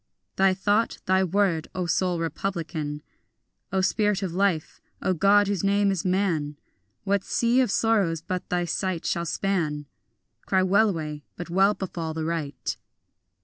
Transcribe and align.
Thy 0.35 0.55
thought, 0.55 0.97
thy 1.05 1.23
word, 1.23 1.67
O 1.75 1.85
soul 1.85 2.17
republican, 2.19 3.03
O 3.71 3.81
spirit 3.81 4.23
of 4.23 4.33
life, 4.33 4.81
O 4.99 5.13
God 5.13 5.47
whose 5.47 5.63
name 5.63 5.91
is 5.91 6.03
man: 6.03 6.57
What 7.03 7.23
sea 7.23 7.61
of 7.61 7.69
sorrows 7.69 8.19
but 8.19 8.49
thy 8.49 8.65
sight 8.65 9.05
shall 9.05 9.27
span? 9.27 9.85
Cry 10.47 10.63
wellaway, 10.63 11.21
but 11.35 11.51
well 11.51 11.75
befall 11.75 12.15
the 12.15 12.25
right. 12.25 12.75